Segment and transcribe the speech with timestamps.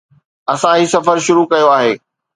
[0.53, 1.93] اسان هي سفر شروع ڪيو آهي